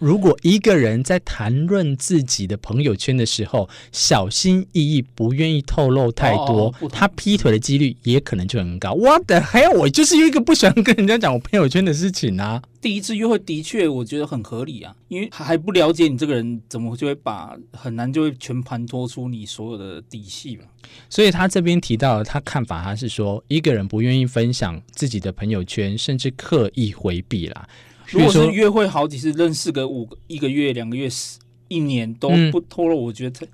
[0.00, 8.92] 如果一个人在谈论自己的朋友圈的时候，小心翼翼，不愿意透露太多，哦、他劈腿的几率也可能就很高。
[8.92, 12.60] 我的嘿，我就是一个不喜欢跟人家讲我朋友圈的事情啊。
[12.80, 20.64] 第一次约会的确，我觉得很合理啊，因为还不了解你这个人，怎么就会把很难就会全盘托出你所有的底细嘛。
[21.08, 27.68] 所以他这边提到他看法，他是说一个人不愿意分享自己的朋友圈，甚至刻意回避啦。
[28.10, 33.46] 如果是约会好几次，认识个五个一个月、两个月、十一年都不透露，我觉得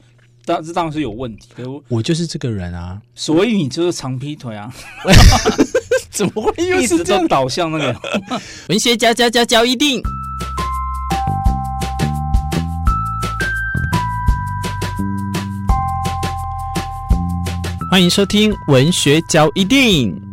[0.45, 1.49] 当这当然是有问题。
[1.59, 4.73] 我我就是这个人啊，所以你就是常劈腿啊？
[6.11, 8.01] 怎么会又是这样导向那个
[8.69, 10.03] 文学家家家教一定？
[17.91, 20.30] 欢迎收听文学交一定。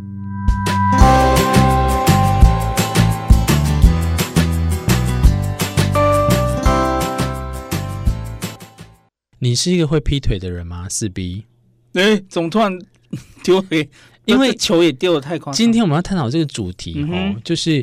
[9.40, 10.88] 你是一个会劈腿的人吗？
[10.90, 11.46] 四 B，
[11.94, 12.78] 哎、欸，怎么突然
[13.44, 13.88] 丢回？
[14.26, 15.54] 因为球也丢的太快。
[15.54, 17.82] 今天我们要探讨这个主题哦，嗯、就是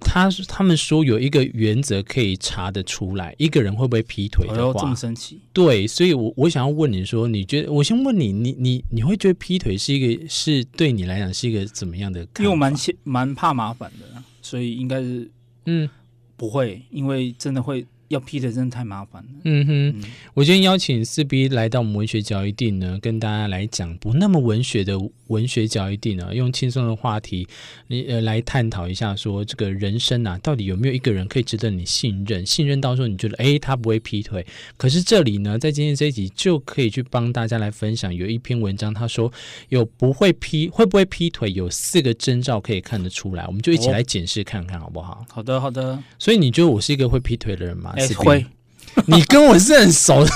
[0.00, 5.38] 他他们说有一个原则可以查得出来，一个人会不会劈腿的话，哎、这么神奇。
[5.52, 7.72] 对，所以我我想要问你说，你觉得？
[7.72, 12.22] 我先问你，你你你会觉得劈腿是一个是对你来讲是一个怎么样的？
[12.38, 15.30] 因为我蛮蛮怕麻烦的，所以应该是
[15.66, 15.88] 嗯
[16.36, 17.86] 不会，因为真的会。
[18.08, 19.28] 要劈的真的太麻烦了。
[19.44, 20.04] 嗯哼，嗯，
[20.34, 24.96] 我今天邀请四 B 来到我们文学交易地呢，跟大家来讲不那么文学的
[25.28, 27.46] 文学交易地呢，用轻松的话题，
[27.88, 32.44] 你呃来探讨一下，说这个人生啊，到底有没有一个人可以值得你信任？
[32.46, 34.46] 信任到时候你觉得，哎，他不会劈腿。
[34.76, 39.32] 可是这里呢，在今天这一集就可以去帮大家来分享，有一篇文章，他说
[39.70, 45.24] 有不会劈，会不会劈腿，有四个征兆可以看得出来，我们就一起来检视看看，好不好？
[45.30, 45.98] 好的，好的。
[46.18, 47.94] 所以你觉得我是一个会劈腿的人吗？
[47.96, 48.46] 哎，会，
[49.06, 50.30] 你跟我是很熟的，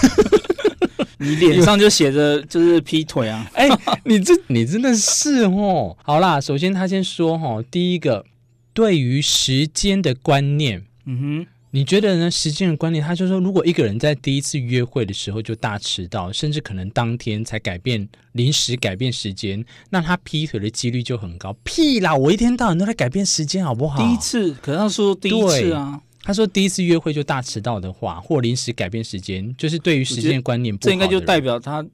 [1.19, 3.49] 你脸上就写着就是劈腿啊！
[3.55, 3.69] 哎，
[4.05, 5.97] 你这你真的是哦。
[6.03, 8.25] 好啦，首先他先说哈，第一个，
[8.73, 12.31] 对于时间的观念，嗯哼，你觉得呢？
[12.31, 21.55] 时间的观念，他就说，如果一个人在第一次约会的时候就大迟到，甚至可能当天才改变临时改变时间，那他劈腿的几率就很高。
[21.63, 24.03] 屁啦，我一天到晚都在改变时间，好不好？
[24.03, 26.01] 第一次，可是他说第一次啊。
[26.23, 30.89] 他说：“第一次约会就大迟到的话，或临时改变时间，就是对于时间观念不好。
[30.89, 31.85] 这应该就代表他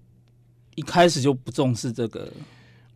[0.75, 2.33] 一开始就不重视这个。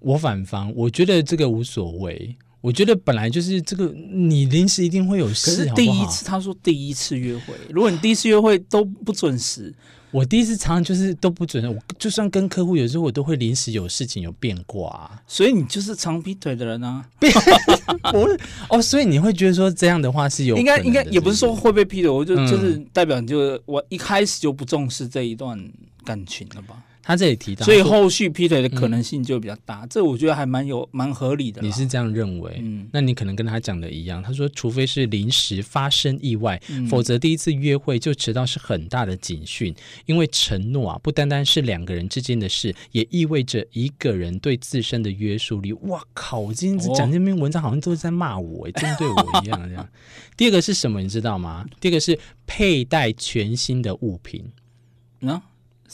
[0.00, 2.36] 我反方，我觉得这个无所谓。
[2.60, 5.50] 我觉得本来就是这个，你临时一定会有事。
[5.50, 9.74] 可是第一次，好好他说第一次约会，如果你第一次约会都不准时。”
[10.10, 17.04] 我第一次常常就是都不准，我就算跟客户有时候我都会临时有事情有变卦，啊所以你就是常劈腿的人啊！
[18.12, 18.28] 我
[18.68, 25.58] 哦，所以你会觉得说这样的话是有应该应该也不是说会被劈腿，我就、嗯、就是代表你就我一开始就不重视这一段
[26.04, 26.82] 感情了吧。
[27.02, 31.62] 他这里提到，所以后续劈腿的可能性就比较大，嗯、这我觉得还蛮有蛮合理的。
[31.62, 32.58] 你是这样认为？
[32.62, 34.22] 嗯，那你可能跟他讲的一样。
[34.22, 39.74] 他说，除非是临时发生意外，嗯、否则第一次约会就迟到是很大的警讯。
[40.06, 45.72] 因为承诺啊，不单单是两个人之间的事，也意味着一个人对自身的约束力。
[45.72, 46.38] 哇靠！
[46.38, 49.88] 我今天讲这篇文章好像都是在骂我，针、哦、对我一样这样。
[50.36, 51.00] 第二个是什么？
[51.00, 51.66] 你知道吗？
[51.80, 54.44] 第二个是佩戴全新的物品。
[55.26, 55.42] 啊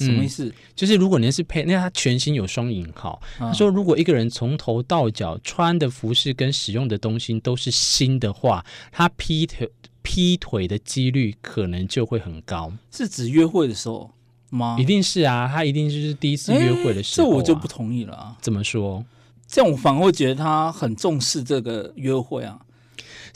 [0.04, 0.44] 什么意思？
[0.46, 3.20] 嗯、就是如果您是配，那他全新有双引号。
[3.38, 9.70] 他说，如果一个人从头到脚穿的服饰跟使用的东西都是新的话，他劈腿
[10.02, 12.72] 劈腿的几率可能就会很高。
[12.90, 14.10] 是指约会的时候
[14.50, 14.76] 吗？
[14.78, 17.32] 一定是啊，他一定就是第一次约会的时候、啊欸。
[17.32, 18.36] 这我就不同意了啊。
[18.40, 19.04] 怎么说？
[19.48, 22.58] 这样我反而会觉得他很重视这个约会啊。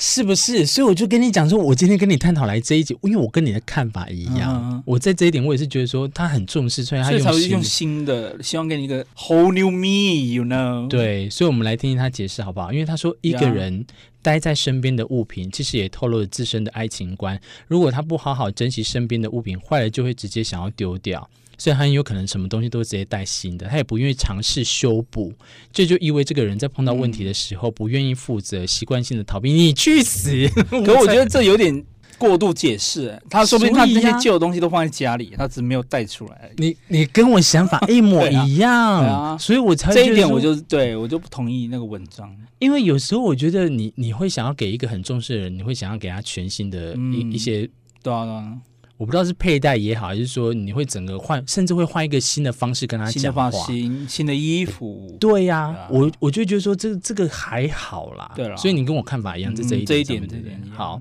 [0.03, 0.65] 是不是？
[0.65, 4.59] 所以我就跟你讲说，我今天跟你探讨来这一集，因为我跟你的看法一样。
[4.72, 10.89] 嗯、我在这一点，我也是觉得说他很重视，所以他用用新的，希望给你一个 whole new me，you know？
[10.89, 12.72] 对，所以我们来听听他解释好不好？
[12.72, 13.84] 因为他说，一个人
[14.22, 17.41] 待在身边的物品，其实也透露了自身的爱情观。
[17.66, 21.28] 如果他不好好珍惜身边的物品，坏了就会直接想要丢掉。
[21.59, 25.30] 所以他很有可能什么东西都直接带新的，他也不愿意尝试修补，
[25.71, 29.53] 这就意味这个人在碰到问题的时候不愿意负责，习惯性的逃避。
[29.53, 30.48] 你去死！
[30.71, 31.84] 可我觉得这有点
[32.21, 36.51] 过度解释，他说不定他这些旧的东西都放在家里，他只是没有带出来。
[36.59, 47.67] 你你跟我想法 一模一样，啊，所以我才这一点我就对我就不同意那个文章，因为有时候我觉得你你会想要给一个很重视的人，你会想要给他全新的一一些，
[48.03, 48.53] 对啊。
[49.00, 55.16] 我不知道是佩戴也好，还是说你会整个换，甚至会换一个新的方式跟他讲话，新新的衣服。
[55.18, 58.30] 对呀、啊啊，我我就觉得说这这个还好啦。
[58.36, 61.00] 对了，所以你跟我看法一样，这、嗯、这一点，这一点，这一点好。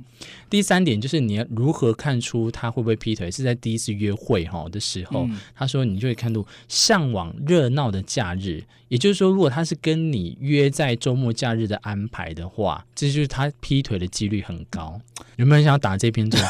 [0.50, 15.02] 第三点就是你要如何看出他会不会劈腿，是在第一次约会哈的时候、嗯，他说你就会看出向往热闹的假日，也就是说，如果他是跟你约在周末假日的安排的话，这就是他劈腿的几率很高。
[15.36, 16.50] 有没有人想要打这篇作文？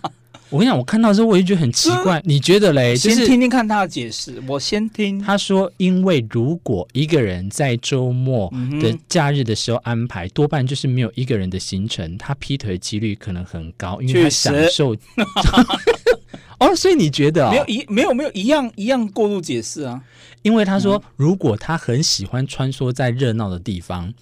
[0.50, 2.96] 我跟你讲，我看到之后我就觉得很奇怪，你觉得嘞？
[2.96, 4.42] 先听听看他的解释。
[4.46, 8.50] 我先听他说，因为如果一个人在周末
[8.80, 14.96] 的假日的时候安排，嗯、多半就是没有一个人的行程，他劈腿的几率可能很高，因为他享受。
[16.58, 20.02] 哦，所以你觉得、哦、没有一没有没有一样一样过度解释啊？
[20.42, 24.12] 因为他说，如果他很喜欢穿梭在热闹的地方。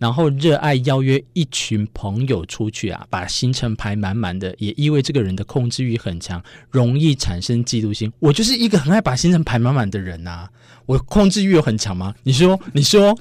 [0.00, 8.10] 然后热爱邀约一群朋友出去啊，把行程排满满的，也意味这个人的控制欲很强，容易产生嫉妒心。
[8.18, 10.50] 我就是一个很爱把行程排满满的人呐、啊，
[10.86, 12.14] 我控制欲有很强吗？
[12.22, 13.14] 你说，你说，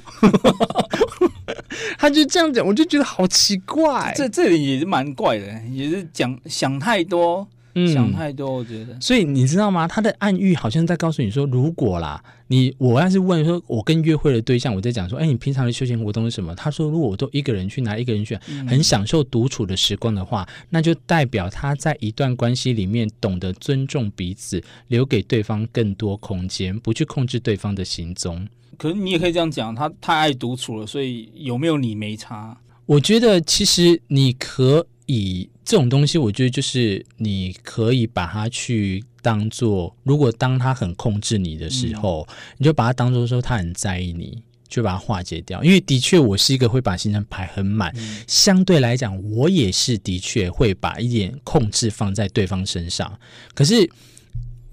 [1.97, 4.13] 他就这样讲，我就觉得好奇怪。
[4.15, 7.45] 这这里也是蛮怪的，也是讲想太多。
[7.75, 9.01] 想太多，我觉得、嗯。
[9.01, 9.87] 所以你知道吗？
[9.87, 16.53] 他的暗喻好像在告诉你说，如果啦，你我要是问说，我跟约会的对象，我在讲说，哎，你平常的休闲活动是什么？
[16.55, 18.35] 他说，如果我都一个人去，哪一个人去，
[18.67, 28.47] 很享受独处的时光的话，那就代表他在一段关系里面懂得尊重彼此，留给对方更多空间，不去控制对方的行踪。
[28.77, 32.57] 可是你也可以这样讲，他太爱独处了，所以有没有你没差？
[32.85, 35.49] 我觉得其实你可以。
[35.69, 45.63] 这种东西，我觉得就是你可以把它去当做，如果当他很控制你的时候，嗯、你就把它当做说他很在意你，就把它化解掉。
[45.63, 53.19] 因为的确，我是一个会把行程排很满，嗯、相对来讲，我也是的确会把一点控制放在对方身上。
[53.53, 53.87] 可是，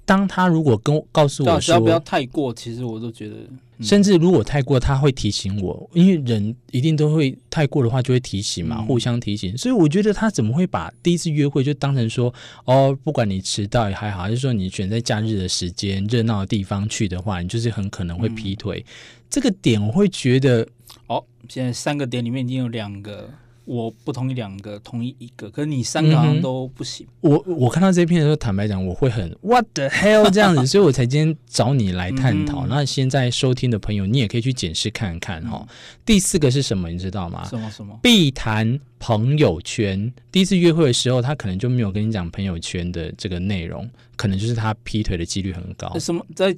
[0.07, 3.35] 当他如果跟我告诉我说，不要太过，其实我都觉得。
[3.81, 9.57] 甚至如果太过，他会提醒我，因为人一定都会太过的话，就会提醒嘛，互相提醒。
[9.57, 12.33] 所以我觉得他怎么会把第一次约会就当成说，
[12.65, 18.85] 哦，不管你迟到也还好，还是说你选在假日的时间、热闹的地方去的话，你就是很可能会劈腿。
[19.29, 20.67] 这个点我会觉得，
[21.07, 23.29] 哦，现在三个点里面已经有两个。
[23.67, 27.07] 我不同意两个，同意一个，可是你三个好像都不行。
[27.21, 32.65] 嗯、我我看到这篇的时候，坦白讲，我会很 What the hell 这样子，所以我才今天找你来探讨。
[32.65, 35.77] 嗯、那现在收听的朋友，你也可以去检视看看哈、嗯。
[36.07, 36.89] 第四个是什么？
[36.89, 37.45] 你知道吗？
[37.49, 37.99] 什么什么？
[38.01, 40.13] 必谈朋友圈。
[40.31, 45.99] 第一次约会的时候，他可能就没有跟你讲朋友圈的这个内容，可能就是他劈腿的几率很高。
[45.99, 46.55] 什么在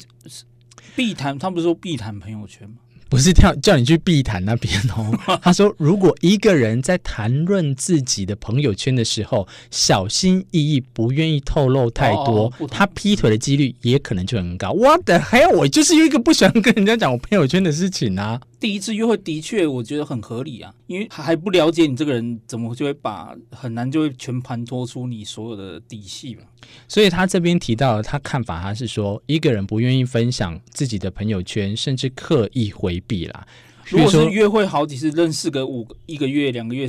[0.94, 1.38] 必谈？
[1.38, 2.76] 他不是说必谈朋友圈吗？
[3.08, 5.19] 不是叫叫你去避谈那边哦。
[5.43, 14.72] 他说，如果一个人在谈论自己的朋友圈的时候，小心翼翼，不愿意透露太多，哦、他劈腿的几率也可能就很高。
[14.72, 15.50] What the hell？
[15.56, 18.40] 我就是有一个不喜欢跟人家讲我朋友圈的事情啊。
[18.60, 26.43] 第一次约会的确，我觉得很合理啊，因为还不了解你这个人，怎么就会把很难就会全盘托出你所有的底细嘛。
[26.88, 33.46] 所以他这边提到他看法，他是说一个人不愿意分享自己的朋友圈，甚至刻意回避啦。
[33.87, 36.88] 如果是约会好几次，认识个五个一个月、两个月、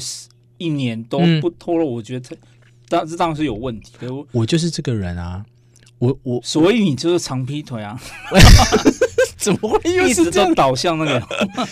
[0.57, 2.35] 一年都不透露，我觉得
[2.87, 3.93] 当这当然是有问题。
[4.01, 5.45] 我我就是这个人啊，
[5.99, 8.01] 我我所以你就是长劈腿啊。
[9.39, 11.27] 怎么会又是这样 导向那个？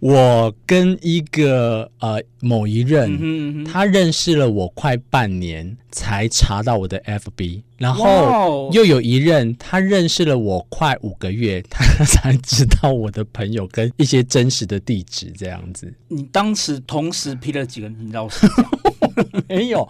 [0.00, 15.92] 我跟一个呃某一任、嗯嗯，他认识了我快半年才查到我的 FB，然后又有一任他认识了我快五个月， 他才知道我的朋友跟一些真实的地址这样子。
[16.06, 17.88] 你当时同时批了几个？
[17.88, 18.28] 你知道
[19.48, 19.88] 没有？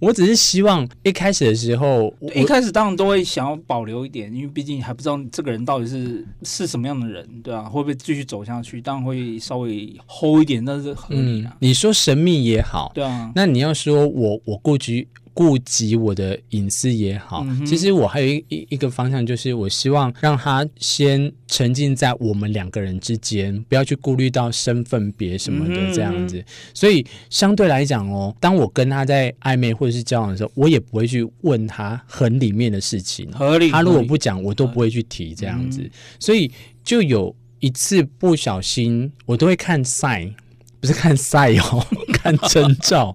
[0.00, 7.64] 我只是希望一开始的时候，一开始当然都会想要保留一点，因为毕竟还不知道这个人到底是是什么样的人，对吧、啊？
[7.64, 8.80] 会不会继续走下去？
[8.80, 11.58] 当然会稍微 hold 一点，但是合理的、啊嗯。
[11.58, 13.32] 你说神秘也好，对啊。
[13.34, 15.08] 那你要说我我过去。
[15.38, 26.44] 顾及我的隐私也好，嗯，其实我还有一一一个方向，就是我希望让他先沉浸在我们两个人之间，不要去顾虑到身份别什么的这样子，嗯。
[26.74, 33.30] 所以相对来讲哦，当我跟他在暧昧或者是交往的时候，我也不会去问他很里面的事情。
[33.30, 33.70] 合理。
[33.70, 35.88] 他如果不讲，我都不会去提这样子。
[36.18, 36.50] 所以
[36.82, 40.32] 就有一次不小心，我都会看 sign，
[40.80, 43.14] 不是看 sign 哦，看征兆。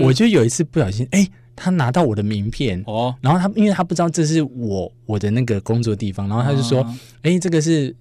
[0.00, 1.28] 我就有一次不小心，哎。
[1.54, 6.80] 他拿到我的名片哦，然后他因为他不知道这是我我的那个工作地方，然后他就说
[7.22, 7.94] ：“哎、哦，这个是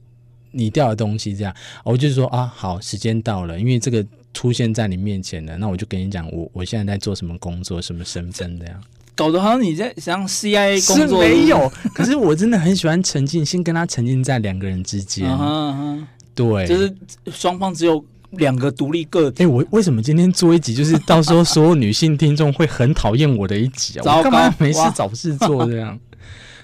[0.51, 1.53] 你掉的东西。”这样，
[1.83, 8.81] 我就说：“啊，好，时间到了，因为这个出现在你面前了，那我就跟你讲，我我现在在做什么工作，什么身份这样。”
[9.13, 11.71] 搞得好像你在像 CIA 工作没有。
[11.93, 15.29] 可是我真的很喜欢沉浸，先跟他沉浸在两个人之间。
[15.29, 16.05] Uh huh, uh huh.
[16.33, 16.95] 对，就是
[17.29, 19.43] 双方只有两个独立个体。
[19.43, 24.17] 哎、欸，我为什么今天做一集，就是到时候所有女性听众会很讨厌我的一集啊？
[24.17, 25.97] 我干嘛没事找事做这样？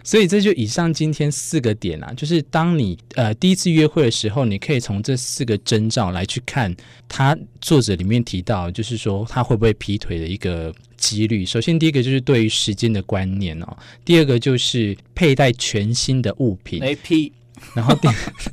[0.04, 6.74] 所以这就以上今天四个点啊，就是当你呃第一次约会的时候，你可以从这四个征兆来去看
[7.10, 11.46] 他作者里面提到，就是说他会不会劈腿的一个几率。
[11.46, 17.34] 首先第一个就是对于时间的观念哦，第二个就是佩戴全新的物品，没劈。
[17.74, 18.08] 然后第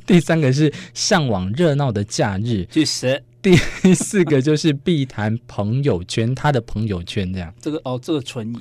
[0.06, 3.22] 第三个是向往热闹的假日，去死。
[3.42, 3.54] 第
[3.94, 7.52] 四个就是必谈朋友圈，他的朋友圈这样。
[7.60, 8.58] 这个哦，这个存疑。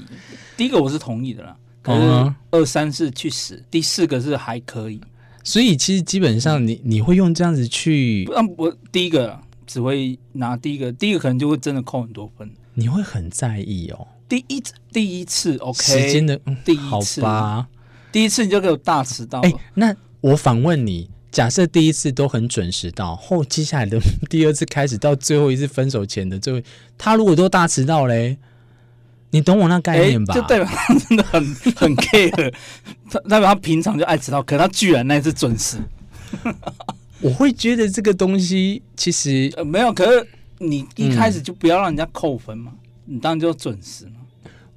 [0.57, 1.55] 第一个我是同意的啦。
[1.81, 5.01] 可是二三四去死，第四个是还可以，
[5.43, 14.07] 所以其实基本上你你会用这样子去，那我第一个只会拿第一个，第一个可能就会真的扣很多分，你会很在意哦。
[14.29, 17.67] 第一第一次 OK 时间的第一次好吧，
[18.13, 19.41] 第一次你就给我大迟到。
[19.41, 23.99] 哎，那我反问你，假设第一次都很准时到，后接下来的
[24.31, 26.61] 第二次开始到最后一次分手前的最后，
[26.97, 28.37] 他如果都大迟到嘞？
[29.31, 30.33] 你懂我那概念吧？
[30.33, 31.43] 就代表他真的很
[31.75, 32.53] 很 care，
[33.09, 35.77] 他代表他平常就爱迟到，可他居然那次准时。
[37.19, 40.25] 我会觉得这个东西其实、呃、没有，可是
[40.59, 42.71] 你一开始就不要让人家扣分嘛，
[43.07, 44.21] 嗯、你当然就准时嘛。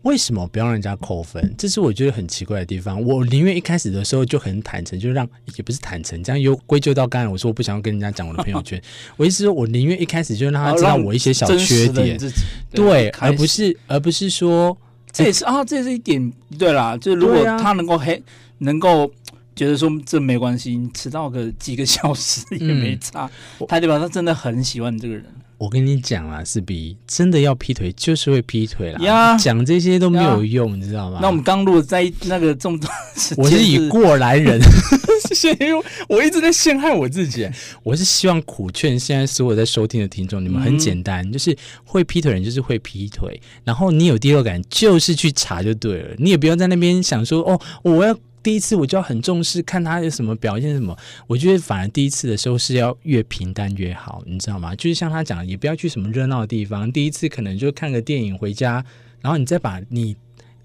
[0.06, 1.52] 为什么不要让人家扣分？
[1.58, 3.02] 这是我觉得很奇怪的地方。
[3.02, 8.80] 我宁愿一开始的时候就很坦诚，就让也不是坦诚，这样又归咎到刚才我说我不想要跟人家讲我的朋友圈。
[9.18, 12.30] 我意思说，我宁愿一开始就让他知道我一些小缺点，对，
[12.70, 14.78] 对而不是而不是说
[15.10, 16.96] 这也是啊，这也是一点对啦。
[16.96, 18.22] 就是如果他能够黑，啊、
[18.58, 19.10] 能够
[19.56, 25.24] 觉得说这没关系，你迟到个几个小时也没差，嗯、他就表示他真的很喜欢你这个人。
[25.58, 28.98] 我跟你讲啊，四比真的要劈腿就是会劈腿啦。
[29.02, 31.18] 呀，讲这些都没有用，呀你知道吗？
[31.22, 34.60] 那我们刚录在那个这么多时间，我是以过来人，
[35.60, 37.48] 因为我一直在陷害我自己。
[37.82, 48.14] 我是希望苦劝现在所有在收听的听众，你们很简单，嗯、就是会劈腿人就是会劈腿，然后你有第六感就是去查就对了，你也不要在那边想说哦，我要。
[48.46, 50.96] 第一次我就要很重视，看他有什么表现什么。
[51.26, 54.72] 我觉得反而第一次的时候是要越平淡越好，你知道吗？
[54.76, 56.92] 就是像他讲的，也不要去什么热闹的地方。
[56.92, 58.84] 第一次可能就看个电影回家，
[59.20, 60.14] 然后你再把你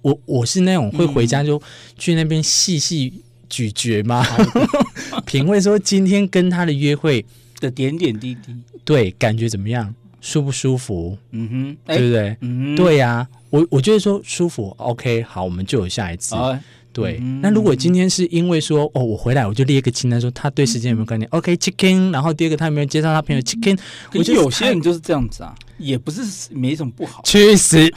[0.04, 1.60] 我我是那种会回家就
[1.98, 7.26] 去那边细细咀嚼嘛，嗯、品味说今天跟他的约会
[7.60, 11.18] 的点点滴滴，对，感觉怎么样，舒不舒服？
[11.32, 12.38] 嗯哼，欸、对不对？
[12.42, 16.36] 嗯，对呀、啊，我我觉得说舒服，OK，好，我们就有下一次。
[16.94, 23.80] 对，那如果今天是因为说哦，我回来我就列一个清单，说他对时间有没有概念？OK，chicken，然后第二个他有没有介绍他朋友 chicken？
[24.14, 26.22] 我觉得有些人就是这样子啊，也不是
[26.52, 27.22] 没什么不好。
[27.26, 27.92] 确实，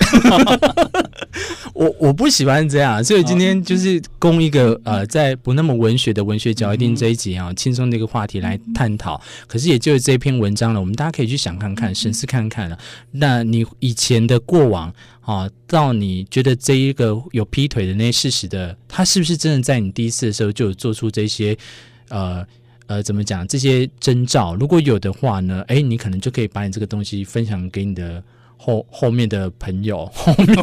[1.73, 9.21] 我我不喜欢这样，所以今天就是供一个呃，在不那么文学的文学角一定这一集啊，轻松的一个话题来探讨。
[9.47, 12.79] 可是也就是这篇文章了，我们大家可以去想看看，审视看看了。
[13.11, 14.93] 那你以前的过往。
[15.25, 21.57] 啊，到你觉得这一个有劈腿的那些事实的，他是不是真的在你第一次的时候就有做出这些，
[22.11, 22.47] 呃
[22.87, 24.55] 呃，怎么讲这些征兆？
[24.55, 28.23] 如果有的话呢，哎，你可能就可以把你这个东西分享给你的。
[28.57, 30.57] 后后面的朋友， 后面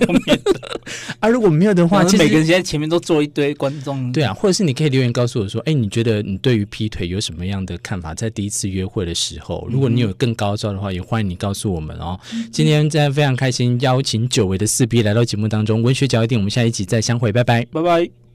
[0.43, 0.81] 的
[1.19, 8.15] 啊，如果没有的话，其实每个人现在前面都坐一堆观众，对啊，或者是你可以留言告诉我说，哎，你觉得你对于劈腿有什么样的看法？
[8.15, 12.19] 在第一次约会的时候，如果你有更高招的话，也欢迎你告诉我们哦。
[12.33, 18.21] 嗯、今天真的非常开心，邀请久违的四 B 来到节目当中，文学角一定，我们下一集再相会，拜拜，拜拜。